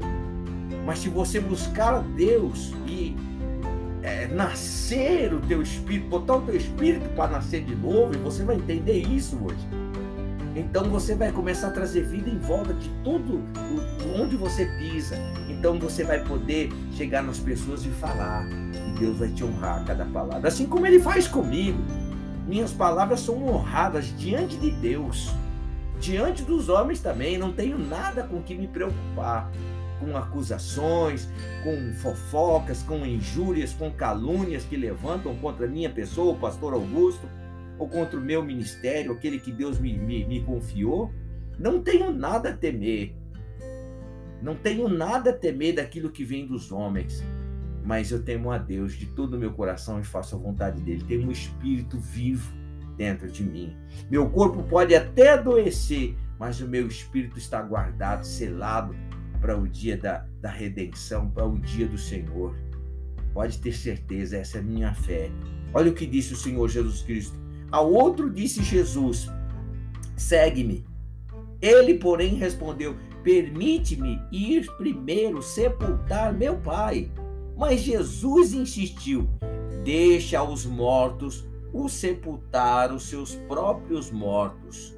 Mas 0.85 0.99
se 0.99 1.09
você 1.09 1.39
buscar 1.39 1.93
a 1.93 1.99
Deus 1.99 2.73
e 2.87 3.15
é, 4.03 4.27
nascer 4.27 5.33
o 5.33 5.39
teu 5.39 5.62
espírito, 5.62 6.10
botar 6.10 6.36
o 6.36 6.41
teu 6.41 6.55
espírito 6.55 7.07
para 7.15 7.31
nascer 7.31 7.63
de 7.63 7.74
novo, 7.74 8.13
e 8.13 8.17
você 8.17 8.43
vai 8.43 8.57
entender 8.57 8.98
isso 8.98 9.39
hoje. 9.41 9.65
Então 10.55 10.83
você 10.83 11.15
vai 11.15 11.31
começar 11.31 11.69
a 11.69 11.72
trazer 11.72 12.03
vida 12.03 12.29
em 12.29 12.38
volta 12.38 12.74
de 12.74 12.88
tudo 13.03 13.41
onde 14.15 14.36
você 14.36 14.65
pisa. 14.77 15.15
Então 15.50 15.79
você 15.79 16.03
vai 16.03 16.24
poder 16.24 16.69
chegar 16.91 17.24
nas 17.24 17.39
pessoas 17.39 17.83
e 17.86 17.89
falar. 17.89 18.45
E 18.48 19.00
Deus 19.00 19.17
vai 19.17 19.29
te 19.29 19.43
honrar 19.43 19.81
a 19.81 19.83
cada 19.83 20.05
palavra. 20.05 20.48
Assim 20.48 20.67
como 20.67 20.86
Ele 20.86 21.00
faz 21.00 21.27
comigo. 21.27 21.79
Minhas 22.45 22.72
palavras 22.72 23.22
são 23.22 23.48
honradas 23.48 24.15
diante 24.15 24.55
de 24.57 24.69
Deus. 24.69 25.31
Diante 26.00 26.43
dos 26.43 26.69
homens 26.69 27.00
também. 27.00 27.36
Não 27.36 27.51
tenho 27.51 27.79
nada 27.79 28.22
com 28.22 28.39
que 28.43 28.53
me 28.53 28.67
preocupar 28.67 29.50
com 30.03 30.17
acusações, 30.17 31.29
com 31.63 31.93
fofocas, 31.93 32.83
com 32.83 33.05
injúrias, 33.05 33.74
com 33.74 33.89
calúnias 33.91 34.65
que 34.65 34.75
levantam 34.75 35.36
contra 35.38 35.65
a 35.65 35.69
minha 35.69 35.89
pessoa, 35.89 36.33
o 36.33 36.39
pastor 36.39 36.74
Augusto, 36.74 37.27
ou 37.79 37.88
contra 37.88 38.19
o 38.19 38.22
meu 38.22 38.43
ministério, 38.43 39.13
aquele 39.13 39.39
que 39.39 39.51
Deus 39.51 39.79
me, 39.79 39.98
me, 39.98 40.25
me 40.25 40.41
confiou. 40.41 41.12
Não 41.57 41.81
tenho 41.81 42.12
nada 42.12 42.50
a 42.50 42.53
temer. 42.53 43.15
Não 44.41 44.55
tenho 44.55 44.89
nada 44.89 45.29
a 45.29 45.33
temer 45.33 45.75
daquilo 45.75 46.12
que 46.12 46.24
vem 46.24 46.45
dos 46.45 46.72
homens. 46.72 47.24
Mas 47.83 48.12
eu 48.12 48.22
temo 48.22 48.51
a 48.51 48.57
Deus 48.57 48.93
de 48.93 49.07
todo 49.07 49.36
o 49.36 49.39
meu 49.39 49.53
coração 49.53 50.00
e 50.00 50.03
faço 50.03 50.36
a 50.36 50.39
vontade 50.39 50.81
dele. 50.81 51.03
Tem 51.07 51.25
um 51.25 51.31
espírito 51.31 51.98
vivo 51.98 52.51
dentro 52.98 53.29
de 53.29 53.43
mim. 53.43 53.75
Meu 54.10 54.29
corpo 54.29 54.63
pode 54.63 54.95
até 54.95 55.33
adoecer, 55.33 56.15
mas 56.39 56.62
o 56.62 56.67
meu 56.67 56.88
espírito 56.88 57.38
está 57.38 57.62
guardado, 57.62 58.25
selado 58.25 58.95
para 59.43 59.59
o 59.59 59.67
dia 59.67 59.97
da, 59.97 60.25
da 60.39 60.50
redenção, 60.50 61.29
para 61.29 61.45
o 61.45 61.59
dia 61.59 61.85
do 61.85 61.97
Senhor. 61.97 62.55
Pode 63.33 63.59
ter 63.59 63.73
certeza, 63.73 64.38
essa 64.38 64.59
é 64.59 64.62
a 64.62 64.63
minha 64.63 64.93
fé. 64.93 65.29
Olha 65.73 65.91
o 65.91 65.93
que 65.93 66.05
disse 66.05 66.31
o 66.31 66.38
Senhor 66.38 66.69
Jesus 66.69 67.01
Cristo. 67.01 67.38
Ao 67.69 67.91
outro 67.91 68.29
disse 68.29 68.63
Jesus: 68.63 69.27
segue-me. 70.15 70.85
Ele, 71.62 71.95
porém, 71.95 72.35
respondeu: 72.35 72.95
permite-me 73.21 74.17
ir 74.31 74.65
primeiro 74.77 75.41
sepultar 75.41 76.33
meu 76.33 76.55
pai. 76.59 77.12
Mas 77.57 77.81
Jesus 77.81 78.53
insistiu: 78.53 79.27
deixa 79.83 80.41
os 80.41 80.65
mortos 80.65 81.45
o 81.73 81.89
sepultar 81.89 82.93
os 82.93 83.09
seus 83.09 83.35
próprios 83.35 84.09
mortos. 84.09 84.97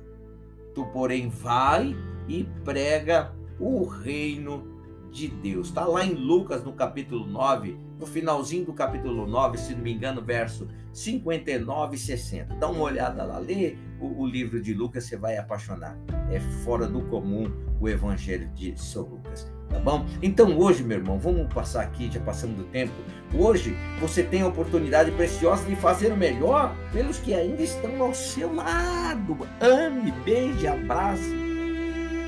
Tu, 0.75 0.85
porém, 0.93 1.29
vai 1.29 1.95
e 2.27 2.43
prega 2.63 3.33
o 3.59 3.85
reino 3.85 4.75
de 5.15 5.29
Deus. 5.29 5.67
Está 5.67 5.85
lá 5.85 6.05
em 6.05 6.13
Lucas, 6.13 6.63
no 6.63 6.73
capítulo 6.73 7.25
9, 7.25 7.77
no 7.97 8.05
finalzinho 8.05 8.65
do 8.65 8.73
capítulo 8.73 9.25
9, 9.25 9.57
se 9.57 9.73
não 9.73 9.81
me 9.81 9.93
engano, 9.93 10.21
verso 10.21 10.67
59 10.91 11.95
e 11.95 11.99
60. 11.99 12.55
Dá 12.55 12.67
uma 12.67 12.83
olhada 12.83 13.23
lá, 13.23 13.39
lê 13.39 13.77
o, 13.99 14.23
o 14.23 14.27
livro 14.27 14.61
de 14.61 14.73
Lucas, 14.73 15.05
você 15.05 15.15
vai 15.15 15.37
apaixonar. 15.37 15.97
É 16.29 16.39
fora 16.39 16.85
do 16.85 17.01
comum 17.03 17.49
o 17.79 17.87
evangelho 17.87 18.49
de 18.49 18.77
São 18.77 19.03
Lucas. 19.03 19.49
Tá 19.69 19.79
bom? 19.79 20.05
Então 20.21 20.57
hoje, 20.59 20.83
meu 20.83 20.97
irmão, 20.97 21.17
vamos 21.17 21.51
passar 21.53 21.81
aqui, 21.81 22.11
já 22.11 22.19
passamos 22.19 22.57
do 22.57 22.63
tempo. 22.65 22.93
Hoje 23.33 23.75
você 23.99 24.21
tem 24.21 24.41
a 24.41 24.47
oportunidade 24.47 25.11
preciosa 25.11 25.65
de 25.65 25.75
fazer 25.75 26.11
o 26.11 26.17
melhor 26.17 26.75
pelos 26.91 27.17
que 27.19 27.33
ainda 27.33 27.61
estão 27.61 28.01
ao 28.01 28.13
seu 28.13 28.53
lado. 28.53 29.37
Ame, 29.61 30.11
beije, 30.23 30.67
abrace 30.67 31.44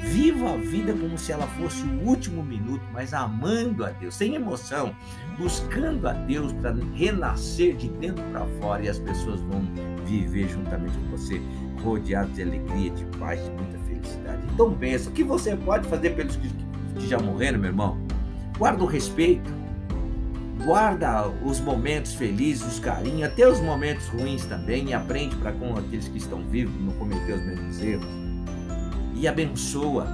Viva 0.08 0.54
a 0.54 0.58
vida 0.58 0.94
como 0.94 1.18
se 1.18 1.34
ela 1.34 1.46
fosse 1.48 1.84
o 1.84 2.08
último 2.08 2.42
minuto, 2.42 2.82
mas 2.94 3.14
amando 3.14 3.86
a 3.86 3.90
Deus, 3.90 4.16
sem 4.16 4.36
emoção, 4.36 4.96
buscando 5.38 6.08
a 6.08 6.14
Deus 6.14 6.54
para 6.54 6.74
renascer 6.94 7.76
de 7.76 7.90
dentro 7.90 8.24
para 8.32 8.46
fora 8.60 8.86
e 8.86 8.90
as 8.90 9.00
pessoas 9.00 9.42
vão 9.42 9.62
viver 10.06 10.48
juntamente 10.48 10.98
com 10.98 11.18
você, 11.18 11.42
rodeados 11.84 12.34
de 12.34 12.42
alegria, 12.42 12.90
de 12.92 13.06
paz, 13.18 13.44
de 13.44 13.52
muita 13.52 13.78
felicidade. 13.80 14.42
Então 14.54 14.74
pensa, 14.74 15.10
o 15.10 15.14
que 15.14 15.26
você 15.26 15.58
pode 15.58 15.88
fazer 15.90 16.12
pelos 16.12 16.38
que, 16.38 16.50
que 16.98 17.08
já 17.08 17.20
morreram, 17.20 17.60
meu 17.60 17.72
irmão? 17.72 17.98
Guarda 18.58 18.84
o 18.84 18.88
respeito, 18.88 19.52
guarda 20.64 21.28
os 21.44 21.60
momentos 21.60 22.14
felizes, 22.14 22.66
os 22.66 22.80
carinhos, 22.80 23.30
até 23.30 23.48
os 23.48 23.60
momentos 23.60 24.08
ruins 24.08 24.46
também, 24.46 24.90
e 24.90 24.94
aprende 24.94 25.36
para 25.36 25.52
com 25.52 25.76
aqueles 25.76 26.08
que 26.08 26.18
estão 26.18 26.48
vivos 26.48 26.74
não 26.80 26.94
cometer 26.94 27.34
os 27.34 27.46
mesmos 27.46 27.82
erros 27.82 28.27
e 29.20 29.28
abençoa. 29.28 30.08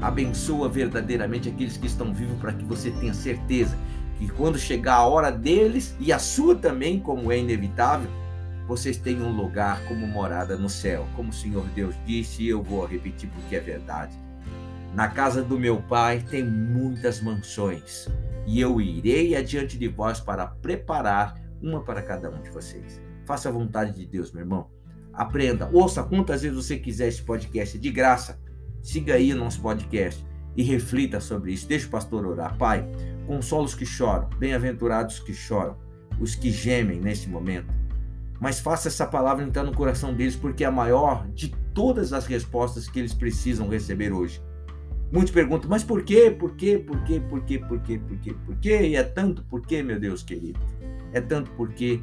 Abençoa 0.00 0.68
verdadeiramente 0.68 1.48
aqueles 1.48 1.76
que 1.76 1.86
estão 1.86 2.12
vivos 2.12 2.38
para 2.38 2.52
que 2.52 2.64
você 2.64 2.90
tenha 2.90 3.14
certeza 3.14 3.76
que 4.18 4.28
quando 4.28 4.58
chegar 4.58 4.94
a 4.94 5.06
hora 5.06 5.30
deles 5.30 5.94
e 6.00 6.12
a 6.12 6.18
sua 6.18 6.54
também, 6.54 6.98
como 6.98 7.30
é 7.30 7.38
inevitável, 7.38 8.10
vocês 8.66 8.96
tenham 8.96 9.26
um 9.28 9.36
lugar 9.36 9.82
como 9.86 10.06
morada 10.06 10.56
no 10.56 10.68
céu. 10.68 11.06
Como 11.14 11.30
o 11.30 11.34
Senhor 11.34 11.64
Deus 11.74 11.94
disse, 12.06 12.42
e 12.42 12.48
eu 12.48 12.62
vou 12.62 12.84
repetir 12.84 13.28
porque 13.30 13.56
é 13.56 13.60
verdade. 13.60 14.16
Na 14.94 15.08
casa 15.08 15.42
do 15.42 15.58
meu 15.58 15.82
Pai 15.82 16.24
tem 16.30 16.42
muitas 16.44 17.20
mansões, 17.20 18.08
e 18.46 18.60
eu 18.60 18.80
irei 18.80 19.36
adiante 19.36 19.78
de 19.78 19.88
vós 19.88 20.20
para 20.20 20.46
preparar 20.46 21.34
uma 21.60 21.82
para 21.82 22.02
cada 22.02 22.30
um 22.30 22.40
de 22.42 22.50
vocês. 22.50 23.00
Faça 23.26 23.48
a 23.48 23.52
vontade 23.52 23.92
de 23.92 24.06
Deus, 24.06 24.32
meu 24.32 24.42
irmão. 24.42 24.75
Aprenda, 25.16 25.70
ouça 25.72 26.02
quantas 26.02 26.42
vezes 26.42 26.56
você 26.56 26.76
quiser 26.76 27.08
esse 27.08 27.22
podcast 27.22 27.78
de 27.78 27.90
graça. 27.90 28.38
Siga 28.82 29.14
aí 29.14 29.32
o 29.32 29.36
nosso 29.36 29.62
podcast 29.62 30.22
e 30.54 30.62
reflita 30.62 31.20
sobre 31.20 31.52
isso. 31.52 31.66
Deixa 31.66 31.86
o 31.86 31.90
pastor 31.90 32.26
orar. 32.26 32.56
Pai, 32.58 32.86
consola 33.26 33.64
os 33.64 33.74
que 33.74 33.86
choram, 33.86 34.28
bem-aventurados 34.38 35.18
que 35.18 35.32
choram, 35.32 35.76
os 36.20 36.34
que 36.34 36.50
gemem 36.50 37.00
neste 37.00 37.30
momento. 37.30 37.72
Mas 38.38 38.60
faça 38.60 38.88
essa 38.88 39.06
palavra 39.06 39.42
entrar 39.42 39.64
no 39.64 39.74
coração 39.74 40.12
deles, 40.12 40.36
porque 40.36 40.64
é 40.64 40.66
a 40.66 40.70
maior 40.70 41.26
de 41.28 41.48
todas 41.72 42.12
as 42.12 42.26
respostas 42.26 42.86
que 42.86 42.98
eles 42.98 43.14
precisam 43.14 43.68
receber 43.68 44.12
hoje. 44.12 44.42
Muitos 45.10 45.32
perguntam, 45.32 45.70
mas 45.70 45.82
por 45.82 46.02
quê? 46.02 46.30
Por 46.30 46.56
quê? 46.56 46.78
Por 46.78 47.02
quê? 47.04 47.20
Por 47.20 47.42
quê? 47.44 47.58
Por 47.58 47.80
quê? 47.80 47.98
Por 47.98 48.18
quê? 48.18 48.34
Por 48.44 48.56
quê? 48.56 48.88
E 48.88 48.96
é 48.96 49.02
tanto 49.02 49.42
por 49.44 49.62
quê, 49.62 49.82
meu 49.82 49.98
Deus 49.98 50.22
querido. 50.22 50.60
É 51.12 51.20
tanto 51.20 51.50
porquê. 51.52 52.02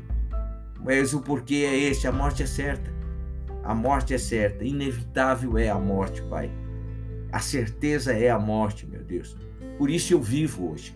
Mas 0.84 1.14
o 1.14 1.22
porquê 1.22 1.66
é 1.68 1.78
este, 1.78 2.08
a 2.08 2.12
morte 2.12 2.44
é 2.44 2.46
certa. 2.46 2.93
A 3.64 3.74
morte 3.74 4.14
é 4.14 4.18
certa, 4.18 4.66
inevitável 4.66 5.58
é 5.58 5.70
a 5.70 5.80
morte, 5.80 6.22
Pai. 6.24 6.52
A 7.32 7.40
certeza 7.40 8.14
é 8.14 8.30
a 8.30 8.38
morte, 8.38 8.86
meu 8.86 9.04
Deus. 9.04 9.38
Por 9.78 9.90
isso 9.90 10.14
eu 10.14 10.22
vivo 10.22 10.72
hoje. 10.72 10.96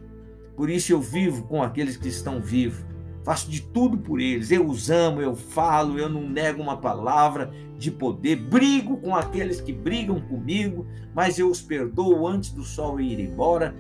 Por 0.56 0.70
isso 0.70 0.92
eu 0.92 1.00
vivo 1.00 1.44
com 1.44 1.64
aqueles 1.64 1.96
que 1.98 2.08
estão 2.08 2.42
vivos. 2.42 2.86
Faço 3.24 3.50
de 3.50 3.62
tudo 3.62 3.98
por 3.98 4.20
eles. 4.20 4.52
Eu 4.52 4.68
os 4.68 4.90
amo, 4.90 5.22
eu 5.22 5.36
falo, 5.36 6.00
eu 6.00 6.10
não 6.10 6.30
nego 6.30 6.62
uma 6.62 6.78
palavra 6.78 7.52
de 7.78 7.92
poder. 7.92 8.36
Brigo 8.36 8.98
com 8.98 9.16
aqueles 9.16 9.62
que 9.62 9.74
brigam 9.74 10.20
comigo, 10.22 10.86
mas 11.14 11.38
eu 11.38 11.50
os 11.50 11.62
perdoo 11.62 12.28
antes 12.28 12.52
do 12.52 12.64
sol 12.64 13.00
ir 13.00 13.20
embora. 13.20 13.76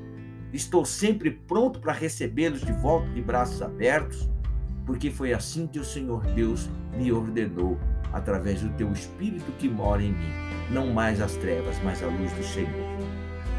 Estou 0.53 0.85
sempre 0.85 1.31
pronto 1.31 1.79
para 1.79 1.93
recebê-los 1.93 2.61
de 2.61 2.71
volta 2.73 3.07
de 3.09 3.21
braços 3.21 3.61
abertos, 3.61 4.29
porque 4.85 5.09
foi 5.09 5.33
assim 5.33 5.67
que 5.67 5.79
o 5.79 5.83
Senhor 5.83 6.25
Deus 6.27 6.69
me 6.97 7.11
ordenou, 7.11 7.77
através 8.17 8.61
do 8.61 8.69
teu 8.69 8.91
Espírito 8.91 9.51
que 9.57 9.69
mora 9.69 10.01
em 10.01 10.11
mim. 10.11 10.33
Não 10.69 10.87
mais 10.87 11.21
as 11.21 11.33
trevas, 11.33 11.75
mas 11.83 12.03
a 12.03 12.07
luz 12.07 12.31
do 12.33 12.43
Senhor. 12.43 12.97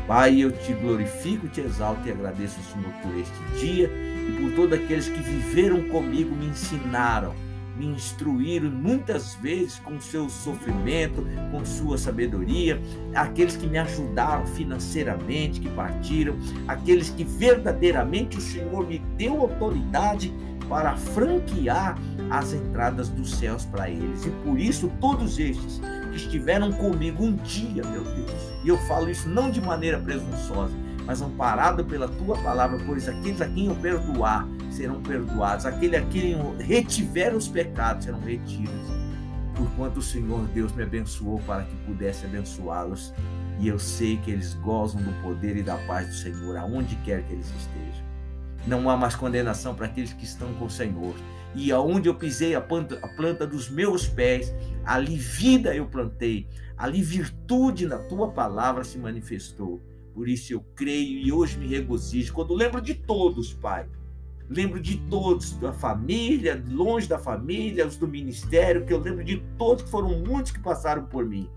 Pai, 0.06 0.40
eu 0.40 0.50
te 0.52 0.72
glorifico, 0.72 1.48
te 1.48 1.60
exalto 1.60 2.06
e 2.06 2.10
agradeço, 2.10 2.60
Senhor, 2.62 2.92
por 3.02 3.14
este 3.18 3.60
dia 3.60 3.90
e 3.90 4.40
por 4.40 4.52
todos 4.54 4.78
aqueles 4.78 5.08
que 5.08 5.22
viveram 5.22 5.88
comigo, 5.88 6.34
me 6.34 6.46
ensinaram 6.46 7.34
me 7.78 7.86
instruíram 7.86 8.70
muitas 8.70 9.36
vezes 9.36 9.78
com 9.78 10.00
seu 10.00 10.28
sofrimento, 10.28 11.24
com 11.52 11.64
sua 11.64 11.96
sabedoria, 11.96 12.80
aqueles 13.14 13.56
que 13.56 13.68
me 13.68 13.78
ajudaram 13.78 14.44
financeiramente, 14.46 15.60
que 15.60 15.68
partiram, 15.70 16.36
aqueles 16.66 17.08
que 17.10 17.22
verdadeiramente 17.22 18.36
o 18.36 18.40
Senhor 18.40 18.86
me 18.86 18.98
deu 19.16 19.40
autoridade 19.40 20.34
para 20.68 20.96
franquear 20.96 21.98
as 22.30 22.52
entradas 22.52 23.08
dos 23.08 23.34
céus 23.34 23.64
para 23.64 23.88
eles. 23.88 24.24
E 24.26 24.30
por 24.44 24.58
isso, 24.58 24.92
todos 25.00 25.38
estes 25.38 25.80
que 26.10 26.16
estiveram 26.16 26.72
comigo 26.72 27.24
um 27.24 27.34
dia, 27.36 27.82
meu 27.84 28.04
Deus, 28.04 28.30
e 28.64 28.68
eu 28.68 28.76
falo 28.86 29.10
isso 29.10 29.28
não 29.28 29.50
de 29.50 29.60
maneira 29.60 29.98
presunçosa, 29.98 30.74
mas 31.06 31.22
amparado 31.22 31.84
pela 31.84 32.06
tua 32.06 32.36
palavra, 32.38 32.78
pois 32.86 33.08
aqueles 33.08 33.40
a 33.40 33.48
quem 33.48 33.66
eu 33.66 33.74
perdoar 33.76 34.46
serão 34.70 35.00
perdoados, 35.00 35.64
aquele 35.64 35.96
a 35.96 36.02
quem 36.02 36.32
eu 36.32 36.56
retiver 36.58 37.34
os 37.34 37.48
pecados 37.48 38.04
serão 38.04 38.20
retidos. 38.20 38.98
Porquanto 39.56 39.98
o 39.98 40.02
Senhor 40.02 40.46
Deus 40.48 40.70
me 40.72 40.82
abençoou 40.82 41.40
para 41.46 41.64
que 41.64 41.74
pudesse 41.86 42.26
abençoá-los, 42.26 43.12
e 43.58 43.66
eu 43.66 43.78
sei 43.78 44.18
que 44.18 44.30
eles 44.30 44.54
gozam 44.54 45.02
do 45.02 45.12
poder 45.22 45.56
e 45.56 45.62
da 45.62 45.76
paz 45.78 46.06
do 46.06 46.14
Senhor, 46.14 46.56
aonde 46.56 46.94
quer 46.96 47.22
que 47.24 47.32
eles 47.32 47.46
estejam. 47.46 48.07
Não 48.66 48.88
há 48.90 48.96
mais 48.96 49.14
condenação 49.14 49.74
para 49.74 49.86
aqueles 49.86 50.12
que 50.12 50.24
estão 50.24 50.52
com 50.54 50.66
o 50.66 50.70
Senhor. 50.70 51.14
E 51.54 51.72
aonde 51.72 52.08
eu 52.08 52.14
pisei 52.14 52.54
a 52.54 52.60
planta, 52.60 52.98
a 53.02 53.08
planta 53.08 53.46
dos 53.46 53.70
meus 53.70 54.06
pés, 54.06 54.54
ali 54.84 55.16
vida 55.16 55.74
eu 55.74 55.86
plantei, 55.86 56.46
ali 56.76 57.02
virtude 57.02 57.86
na 57.86 57.98
tua 57.98 58.30
palavra 58.30 58.84
se 58.84 58.98
manifestou. 58.98 59.80
Por 60.14 60.28
isso 60.28 60.52
eu 60.52 60.64
creio 60.74 61.18
e 61.18 61.32
hoje 61.32 61.58
me 61.58 61.66
regozijo. 61.66 62.32
Quando 62.32 62.54
lembro 62.54 62.80
de 62.80 62.94
todos, 62.94 63.52
Pai. 63.52 63.86
Lembro 64.50 64.80
de 64.80 64.96
todos, 65.10 65.52
da 65.52 65.72
família, 65.72 66.62
longe 66.70 67.06
da 67.06 67.18
família, 67.18 67.86
os 67.86 67.96
do 67.96 68.08
ministério, 68.08 68.84
que 68.84 68.92
eu 68.92 68.98
lembro 68.98 69.22
de 69.22 69.36
todos, 69.58 69.84
que 69.84 69.90
foram 69.90 70.18
muitos 70.20 70.52
que 70.52 70.58
passaram 70.58 71.04
por 71.04 71.24
mim. 71.26 71.48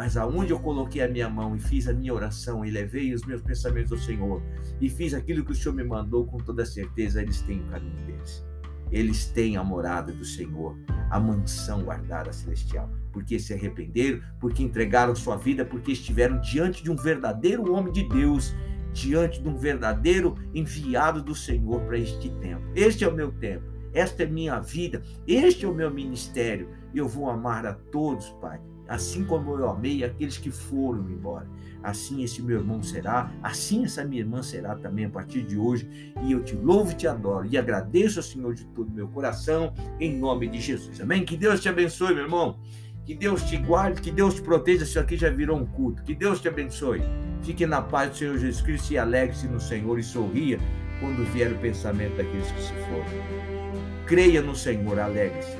Mas 0.00 0.16
aonde 0.16 0.50
eu 0.50 0.58
coloquei 0.58 1.02
a 1.02 1.08
minha 1.08 1.28
mão 1.28 1.54
e 1.54 1.60
fiz 1.60 1.86
a 1.86 1.92
minha 1.92 2.14
oração 2.14 2.64
e 2.64 2.70
levei 2.70 3.12
os 3.12 3.22
meus 3.26 3.42
pensamentos 3.42 3.92
ao 3.92 3.98
Senhor 3.98 4.42
e 4.80 4.88
fiz 4.88 5.12
aquilo 5.12 5.44
que 5.44 5.52
o 5.52 5.54
Senhor 5.54 5.74
me 5.74 5.84
mandou, 5.84 6.26
com 6.26 6.38
toda 6.38 6.64
certeza 6.64 7.20
eles 7.20 7.42
têm 7.42 7.60
o 7.60 7.66
caminho 7.66 8.06
deles. 8.06 8.42
Eles 8.90 9.26
têm 9.26 9.58
a 9.58 9.62
morada 9.62 10.10
do 10.10 10.24
Senhor, 10.24 10.74
a 11.10 11.20
mansão 11.20 11.82
guardada 11.82 12.32
celestial 12.32 12.90
porque 13.12 13.38
se 13.38 13.52
arrependeram, 13.52 14.22
porque 14.40 14.62
entregaram 14.62 15.14
sua 15.14 15.36
vida, 15.36 15.66
porque 15.66 15.92
estiveram 15.92 16.40
diante 16.40 16.82
de 16.82 16.90
um 16.90 16.96
verdadeiro 16.96 17.70
homem 17.70 17.92
de 17.92 18.08
Deus, 18.08 18.54
diante 18.94 19.42
de 19.42 19.48
um 19.50 19.56
verdadeiro 19.58 20.34
enviado 20.54 21.22
do 21.22 21.34
Senhor 21.34 21.78
para 21.82 21.98
este 21.98 22.30
tempo. 22.36 22.62
Este 22.74 23.04
é 23.04 23.08
o 23.08 23.14
meu 23.14 23.30
tempo, 23.32 23.66
esta 23.92 24.22
é 24.22 24.26
minha 24.26 24.60
vida, 24.60 25.02
este 25.26 25.66
é 25.66 25.68
o 25.68 25.74
meu 25.74 25.92
ministério. 25.92 26.70
Eu 26.94 27.06
vou 27.06 27.28
amar 27.28 27.66
a 27.66 27.74
todos, 27.74 28.30
Pai, 28.40 28.58
assim 28.90 29.24
como 29.24 29.56
eu 29.56 29.70
amei 29.70 30.02
aqueles 30.02 30.36
que 30.36 30.50
foram 30.50 31.08
embora. 31.08 31.46
Assim 31.80 32.24
esse 32.24 32.42
meu 32.42 32.58
irmão 32.58 32.82
será, 32.82 33.32
assim 33.40 33.84
essa 33.84 34.04
minha 34.04 34.20
irmã 34.20 34.42
será 34.42 34.74
também 34.74 35.04
a 35.04 35.08
partir 35.08 35.42
de 35.42 35.56
hoje. 35.56 36.12
E 36.24 36.32
eu 36.32 36.42
te 36.42 36.56
louvo 36.56 36.90
e 36.90 36.94
te 36.94 37.06
adoro 37.06 37.46
e 37.48 37.56
agradeço 37.56 38.18
ao 38.18 38.24
Senhor 38.24 38.52
de 38.52 38.66
todo 38.66 38.88
o 38.88 38.92
meu 38.92 39.06
coração, 39.06 39.72
em 40.00 40.18
nome 40.18 40.48
de 40.48 40.60
Jesus. 40.60 41.00
Amém? 41.00 41.24
Que 41.24 41.36
Deus 41.36 41.60
te 41.60 41.68
abençoe, 41.68 42.12
meu 42.12 42.24
irmão. 42.24 42.58
Que 43.06 43.14
Deus 43.14 43.44
te 43.44 43.56
guarde, 43.56 44.02
que 44.02 44.10
Deus 44.10 44.34
te 44.34 44.42
proteja. 44.42 44.82
Isso 44.82 44.98
aqui 44.98 45.16
já 45.16 45.30
virou 45.30 45.56
um 45.56 45.66
culto. 45.66 46.02
Que 46.02 46.14
Deus 46.14 46.40
te 46.40 46.48
abençoe. 46.48 47.00
Fique 47.42 47.64
na 47.66 47.80
paz 47.80 48.10
do 48.10 48.16
Senhor 48.16 48.38
Jesus 48.38 48.60
Cristo 48.60 48.92
e 48.92 48.98
alegre-se 48.98 49.46
no 49.46 49.60
Senhor 49.60 49.98
e 50.00 50.02
sorria 50.02 50.58
quando 50.98 51.24
vier 51.32 51.52
o 51.52 51.58
pensamento 51.58 52.16
daqueles 52.16 52.50
que 52.50 52.60
se 52.60 52.72
foram. 52.72 54.04
Creia 54.06 54.42
no 54.42 54.56
Senhor, 54.56 54.98
alegre-se. 54.98 55.59